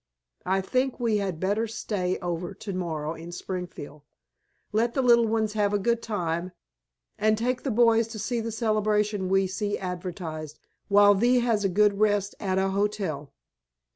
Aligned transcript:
I 0.47 0.61
think 0.61 0.99
we 0.99 1.17
had 1.17 1.39
better 1.39 1.67
stay 1.67 2.17
over 2.23 2.55
to 2.55 2.73
morrow 2.73 3.13
in 3.13 3.31
Springfield, 3.31 4.01
let 4.71 4.95
the 4.95 5.01
little 5.03 5.27
ones 5.27 5.53
have 5.53 5.73
a 5.73 5.77
good 5.77 6.01
time, 6.01 6.53
and 7.19 7.37
take 7.37 7.61
the 7.61 7.69
boys 7.69 8.07
to 8.07 8.17
see 8.17 8.39
the 8.41 8.51
celebration 8.51 9.29
we 9.29 9.45
see 9.45 9.77
advertised, 9.77 10.57
while 10.87 11.13
thee 11.13 11.41
has 11.41 11.63
a 11.63 11.69
good 11.69 11.99
rest 11.99 12.33
at 12.39 12.57
a 12.57 12.69
hotel." 12.69 13.31